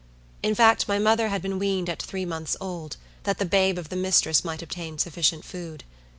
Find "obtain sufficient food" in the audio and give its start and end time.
4.63-5.83